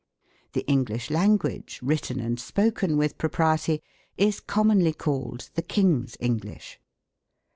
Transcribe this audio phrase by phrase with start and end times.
[0.53, 3.81] The English language, written and spoken with pro priety,
[4.17, 6.79] is commonly called the King's English.